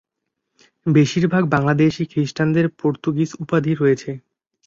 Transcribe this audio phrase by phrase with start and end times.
[0.85, 4.11] বেশিরভাগ বাংলাদেশী খ্রিস্টানদের পর্তুগিজ উপাধি রয়েছে।